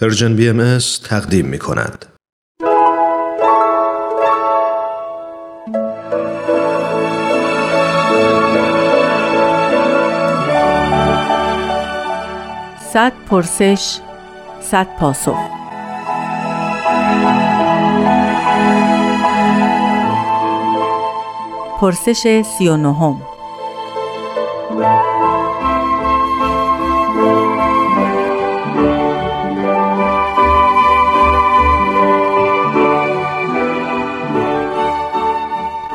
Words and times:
Persian 0.00 0.36
BMS 0.36 0.78
تقدیم 1.04 1.46
می 1.46 1.58
کند. 1.58 2.06
صد 12.92 13.12
پرسش 13.30 13.98
صد 14.60 14.86
پاسخ 14.98 15.36
پرسش 21.80 22.42
سی 22.58 22.68
و 22.68 22.76
نهم 22.76 23.33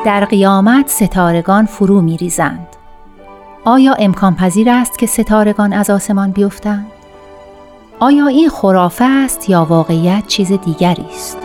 در 0.04 0.24
قیامت 0.24 0.88
ستارگان 0.88 1.66
فرو 1.66 2.00
می 2.00 2.16
ریزند. 2.16 2.66
آیا 3.64 3.94
امکان 3.98 4.34
پذیر 4.34 4.70
است 4.70 4.98
که 4.98 5.06
ستارگان 5.06 5.72
از 5.72 5.90
آسمان 5.90 6.30
بیفتند؟ 6.30 6.86
آیا 7.98 8.26
این 8.26 8.48
خرافه 8.48 9.04
است 9.04 9.50
یا 9.50 9.64
واقعیت 9.64 10.26
چیز 10.26 10.52
دیگری 10.52 11.06
است؟ 11.14 11.38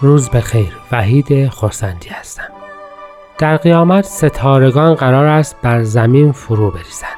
روز 0.00 0.30
بخیر 0.30 0.76
وحید 0.92 1.48
خورسندی 1.48 2.08
هستم 2.08 2.53
در 3.38 3.56
قیامت 3.56 4.04
ستارگان 4.04 4.94
قرار 4.94 5.26
است 5.26 5.56
بر 5.62 5.82
زمین 5.82 6.32
فرو 6.32 6.70
بریزند 6.70 7.08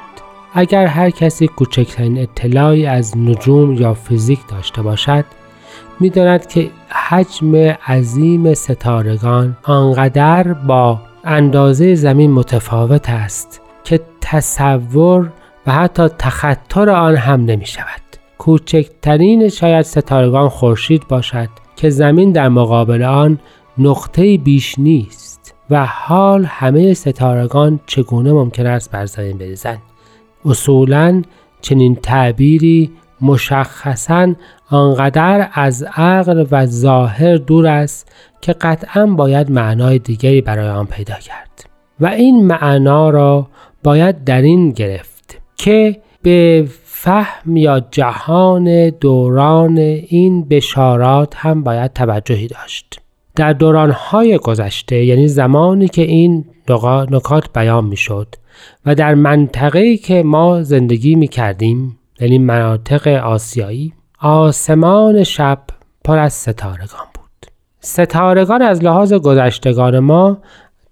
اگر 0.53 0.85
هر 0.85 1.09
کسی 1.09 1.47
کوچکترین 1.47 2.17
اطلاعی 2.17 2.85
از 2.85 3.17
نجوم 3.17 3.73
یا 3.73 3.93
فیزیک 3.93 4.39
داشته 4.49 4.81
باشد 4.81 5.25
می‌داند 5.99 6.47
که 6.47 6.69
حجم 7.09 7.55
عظیم 7.87 8.53
ستارگان 8.53 9.57
آنقدر 9.63 10.53
با 10.53 10.99
اندازه 11.23 11.95
زمین 11.95 12.31
متفاوت 12.31 13.09
است 13.09 13.61
که 13.83 13.99
تصور 14.21 15.31
و 15.67 15.71
حتی 15.71 16.07
تخطر 16.07 16.89
آن 16.89 17.15
هم 17.15 17.45
نمی 17.45 17.65
شود. 17.65 18.01
کوچکترین 18.37 19.49
شاید 19.49 19.81
ستارگان 19.81 20.49
خورشید 20.49 21.07
باشد 21.07 21.49
که 21.75 21.89
زمین 21.89 22.31
در 22.31 22.49
مقابل 22.49 23.03
آن 23.03 23.39
نقطه 23.77 24.37
بیش 24.37 24.79
نیست 24.79 25.36
و 25.69 25.85
حال 25.85 26.45
همه 26.45 26.93
ستارگان 26.93 27.79
چگونه 27.87 28.33
ممکن 28.33 28.65
است 28.65 28.91
بر 28.91 29.05
زمین 29.05 29.37
بریزند؟ 29.37 29.81
اصولا 30.45 31.21
چنین 31.61 31.95
تعبیری 31.95 32.91
مشخصا 33.21 34.33
آنقدر 34.69 35.49
از 35.53 35.83
عقل 35.83 36.45
و 36.51 36.65
ظاهر 36.65 37.35
دور 37.35 37.67
است 37.67 38.11
که 38.41 38.53
قطعا 38.53 39.05
باید 39.05 39.51
معنای 39.51 39.99
دیگری 39.99 40.41
برای 40.41 40.69
آن 40.69 40.85
پیدا 40.85 41.15
کرد. 41.15 41.69
و 41.99 42.07
این 42.07 42.47
معنا 42.47 43.09
را 43.09 43.47
باید 43.83 44.23
در 44.23 44.41
این 44.41 44.71
گرفت 44.71 45.41
که 45.55 46.01
به 46.21 46.67
فهم 46.83 47.57
یا 47.57 47.79
جهان 47.91 48.89
دوران 48.89 49.77
این 49.77 50.47
بشارات 50.47 51.35
هم 51.35 51.63
باید 51.63 51.93
توجهی 51.93 52.47
داشت. 52.47 53.01
در 53.37 53.53
دورانهای 53.53 54.37
گذشته 54.37 55.05
یعنی 55.05 55.27
زمانی 55.27 55.87
که 55.87 56.01
این 56.01 56.45
نکات 57.11 57.53
بیان 57.53 57.85
می 57.85 57.97
شد 57.97 58.35
و 58.85 58.95
در 58.95 59.15
منطقه‌ای 59.15 59.97
که 59.97 60.23
ما 60.23 60.63
زندگی 60.63 61.15
می 61.15 61.27
کردیم 61.27 61.99
یعنی 62.19 62.37
مناطق 62.37 63.07
آسیایی 63.07 63.93
آسمان 64.19 65.23
شب 65.23 65.59
پر 66.03 66.17
از 66.17 66.33
ستارگان 66.33 67.05
بود. 67.13 67.51
ستارگان 67.79 68.61
از 68.61 68.83
لحاظ 68.83 69.13
گذشتگان 69.13 69.99
ما 69.99 70.37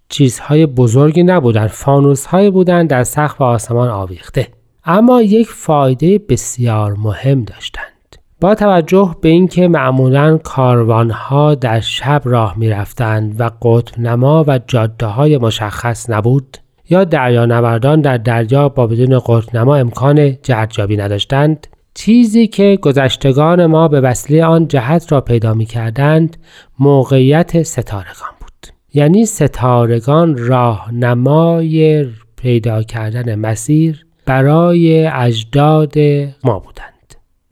چیزهای 0.10 0.66
بزرگی 0.66 1.24
نبودند 1.24 1.70
فانوسهایی 1.70 2.50
بودند 2.50 2.90
در 2.90 3.04
سقف 3.04 3.42
آسمان 3.42 3.90
آویخته. 3.90 4.48
اما 4.86 5.22
یک 5.22 5.48
فایده 5.48 6.20
بسیار 6.30 6.94
مهم 6.94 7.44
داشتند 7.44 7.95
با 8.42 8.56
توجه 8.56 9.16
به 9.22 9.30
اینکه 9.30 9.68
معمولا 9.68 10.38
کاروانها 10.38 11.56
در 11.56 11.80
شب 11.80 12.22
راه 12.26 12.58
می 12.58 12.70
رفتند 12.70 13.42
و 13.42 13.50
قطب 13.62 14.00
نما 14.00 14.46
و 14.48 14.60
جاده 14.68 15.06
های 15.06 15.38
مشخص 15.38 16.10
نبود 16.10 16.58
یا 16.90 17.04
دریانوردان 17.04 18.02
در 18.02 18.18
دریا 18.18 18.70
با 18.70 18.88
بدون 18.88 19.20
قطب 19.20 19.58
نما 19.58 19.76
امکان 19.76 20.38
جهتیابی 20.44 20.98
نداشتند 20.98 21.68
چیزی 21.94 22.48
که 22.48 22.80
گذشتگان 22.82 23.66
ما 23.66 23.88
به 23.88 24.02
وسیله 24.02 24.46
آن 24.46 24.68
جهت 24.68 25.12
را 25.12 25.22
پیدا 25.22 25.54
می 25.54 25.66
کردند 25.66 26.38
موقعیت 26.80 27.64
ستارگان 27.64 28.30
بود. 28.40 28.74
یعنی 28.94 29.26
ستارگان 29.26 30.38
راهنمای 30.38 32.06
پیدا 32.36 32.84
کردن 32.84 33.36
مسیر 33.36 34.06
برای 34.26 35.08
اجداد 35.08 35.98
ما 36.44 36.60
بودند. 36.60 36.95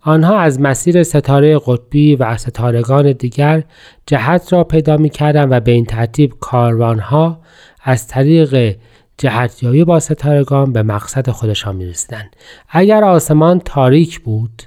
آنها 0.06 0.40
از 0.40 0.62
مسیر 0.62 1.04
ستاره 1.04 1.60
قطبی 1.66 2.16
و 2.16 2.38
ستارگان 2.38 3.12
دیگر 3.12 3.64
جهت 4.06 4.54
را 4.54 4.64
پیدا 4.64 4.98
می 4.98 5.10
کردن 5.10 5.50
و 5.50 5.60
به 5.60 5.72
این 5.72 5.86
ترتیب 5.86 6.34
کاروانها 6.40 7.40
از 7.84 8.08
طریق 8.08 8.76
جهتیابی 9.18 9.84
با 9.84 10.00
ستارگان 10.00 10.74
به 10.74 10.84
مقصد 10.84 11.30
خودشان 11.30 11.76
می 11.76 11.86
رسیدند. 11.86 12.36
اگر 12.70 13.04
آسمان 13.04 13.60
تاریک 13.60 14.20
بود 14.20 14.64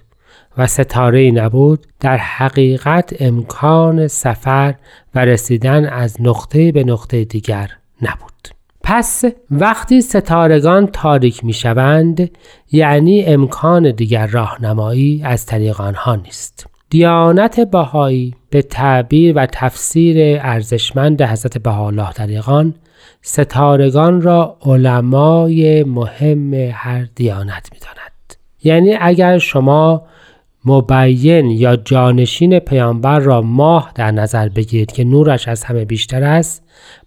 و 0.59 0.67
ستاره 0.67 1.31
نبود 1.31 1.87
در 2.01 2.17
حقیقت 2.17 3.17
امکان 3.21 4.09
سفر 4.09 4.75
و 5.15 5.19
رسیدن 5.19 5.85
از 5.85 6.17
نقطه 6.21 6.73
به 6.73 6.85
نقطه 6.85 7.25
دیگر 7.25 7.71
نبود. 8.03 8.56
پس 8.89 9.25
وقتی 9.51 10.01
ستارگان 10.01 10.87
تاریک 10.87 11.45
می 11.45 11.53
شوند 11.53 12.31
یعنی 12.73 13.25
امکان 13.25 13.91
دیگر 13.91 14.27
راهنمایی 14.27 15.23
از 15.25 15.47
طریق 15.47 15.81
آنها 15.81 16.17
نیست. 16.17 16.67
دیانت 16.91 17.61
بهایی 17.61 18.35
به 18.51 18.63
تعبیر 18.63 19.33
و 19.37 19.47
تفسیر 19.47 20.39
ارزشمند 20.43 21.23
حضرت 21.23 21.59
بهاءالله 21.59 22.13
دریقان 22.13 22.75
ستارگان 23.23 24.23
را 24.23 24.57
علمای 24.63 25.85
مهم 25.85 26.55
هر 26.55 27.07
دیانت 27.15 27.69
می 27.73 27.79
داند. 27.79 28.35
یعنی 28.65 28.97
اگر 29.01 29.39
شما 29.39 30.03
مبین 30.65 31.51
یا 31.51 31.77
جانشین 31.77 32.59
پیامبر 32.59 33.19
را 33.19 33.43
ماه 33.43 33.93
در 33.95 34.11
نظر 34.11 34.49
بگیرید 34.49 34.93
که 34.93 35.05
نورش 35.05 35.49
از 35.49 35.65
همه 35.65 35.85
بیشتر 35.85 36.23
است 36.23 36.63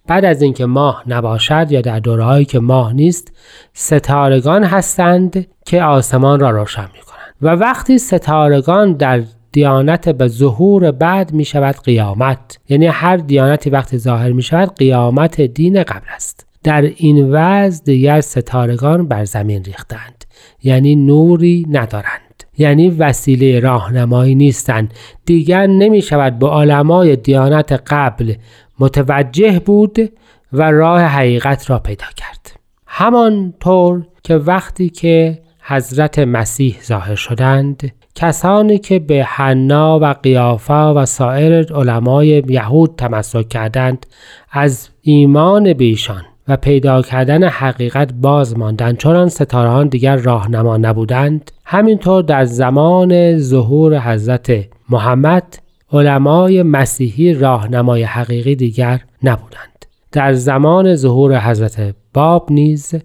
بعد 0.09 0.25
از 0.25 0.41
اینکه 0.41 0.65
ماه 0.65 1.03
نباشد 1.07 1.67
یا 1.69 1.81
در 1.81 1.99
دورهایی 1.99 2.45
که 2.45 2.59
ماه 2.59 2.93
نیست 2.93 3.33
ستارگان 3.73 4.63
هستند 4.63 5.47
که 5.65 5.83
آسمان 5.83 6.39
را 6.39 6.49
روشن 6.49 6.81
می 6.81 6.99
کنند 7.05 7.35
و 7.41 7.47
وقتی 7.47 7.97
ستارگان 7.97 8.93
در 8.93 9.23
دیانت 9.51 10.09
به 10.09 10.27
ظهور 10.27 10.91
بعد 10.91 11.33
می 11.33 11.45
شود 11.45 11.75
قیامت. 11.75 12.59
یعنی 12.69 12.85
هر 12.85 13.17
دیانتی 13.17 13.69
وقتی 13.69 13.97
ظاهر 13.97 14.31
می 14.31 14.41
شود 14.41 14.75
قیامت 14.75 15.41
دین 15.41 15.83
قبل 15.83 16.07
است. 16.15 16.45
در 16.63 16.81
این 16.81 17.31
وضع 17.31 17.83
دیگر 17.83 18.21
ستارگان 18.21 19.07
بر 19.07 19.25
زمین 19.25 19.63
ریختند. 19.63 20.25
یعنی 20.63 20.95
نوری 20.95 21.65
ندارند. 21.69 22.28
یعنی 22.59 22.89
وسیله 22.89 23.59
راهنمایی 23.59 24.35
نیستند 24.35 24.93
دیگر 25.25 25.67
نمی 25.67 26.01
شود 26.01 26.39
به 26.39 26.47
علمای 26.49 27.15
دیانت 27.15 27.83
قبل 27.87 28.33
متوجه 28.79 29.59
بود 29.59 30.11
و 30.53 30.71
راه 30.71 31.01
حقیقت 31.01 31.69
را 31.69 31.79
پیدا 31.79 32.05
کرد. 32.15 32.51
همانطور 32.87 34.05
که 34.23 34.35
وقتی 34.35 34.89
که 34.89 35.39
حضرت 35.61 36.19
مسیح 36.19 36.77
ظاهر 36.83 37.15
شدند 37.15 37.91
کسانی 38.15 38.77
که 38.77 38.99
به 38.99 39.23
حنا 39.27 39.99
و 39.99 40.05
قیافا 40.05 40.93
و 40.95 41.05
سایر 41.05 41.73
علمای 41.73 42.43
یهود 42.47 42.95
تمسک 42.97 43.49
کردند 43.49 44.05
از 44.51 44.89
ایمان 45.01 45.73
بیشان 45.73 46.23
و 46.49 46.57
پیدا 46.57 47.01
کردن 47.01 47.43
حقیقت 47.43 48.13
باز 48.13 48.57
ماندند 48.57 48.97
چون 48.97 49.15
آن 49.15 49.29
ستارهان 49.29 49.87
دیگر 49.87 50.15
راهنما 50.15 50.77
نبودند. 50.77 51.51
همینطور 51.65 52.23
در 52.23 52.45
زمان 52.45 53.37
ظهور 53.37 53.99
حضرت 53.99 54.65
محمد 54.89 55.59
علمای 55.91 56.63
مسیحی 56.63 57.33
راهنمای 57.33 58.03
حقیقی 58.03 58.55
دیگر 58.55 59.01
نبودند. 59.23 59.85
در 60.11 60.33
زمان 60.33 60.95
ظهور 60.95 61.39
حضرت 61.39 61.95
باب 62.13 62.51
نیز 62.51 62.95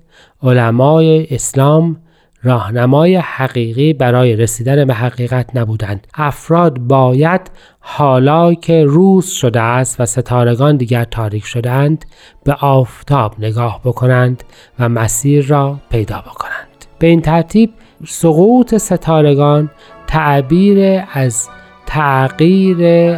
علمای 0.43 1.27
اسلام 1.31 1.97
راهنمای 2.45 3.17
حقیقی 3.17 3.93
برای 3.93 4.37
رسیدن 4.37 4.85
به 4.85 4.95
حقیقت 4.95 5.57
نبودند. 5.57 6.07
افراد 6.15 6.79
باید 6.79 7.41
حالا 7.81 8.55
که 8.55 8.85
روز 8.85 9.27
شده 9.27 9.61
است 9.61 10.01
و 10.01 10.07
ستارگان 10.07 10.77
دیگر 10.77 11.05
تاریک 11.05 11.45
شدند 11.45 12.05
به 12.45 12.53
آفتاب 12.53 13.35
نگاه 13.39 13.81
بکنند 13.85 14.45
و 14.79 14.89
مسیر 14.89 15.47
را 15.47 15.79
پیدا 15.91 16.21
بکنند. 16.21 16.69
به 16.99 17.07
این 17.07 17.21
ترتیب 17.21 17.71
سقوط 18.07 18.75
ستارگان 18.75 19.71
تعبیر 20.07 21.05
از 21.13 21.49
تغییر 21.87 23.15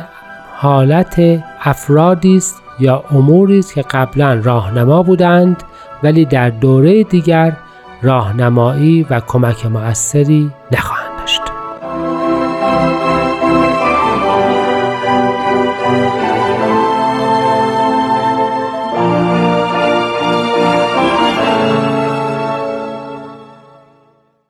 حالت 0.56 1.42
افرادی 1.60 2.36
است 2.36 2.62
یا 2.80 3.04
اموری 3.10 3.58
است 3.58 3.74
که 3.74 3.82
قبلا 3.82 4.40
راهنما 4.44 5.02
بودند 5.02 5.62
ولی 6.02 6.24
در 6.24 6.50
دوره 6.50 7.04
دیگر 7.04 7.56
راهنمایی 8.02 9.06
و 9.10 9.20
کمک 9.20 9.66
مؤثری 9.66 10.50
نخواهند 10.72 11.05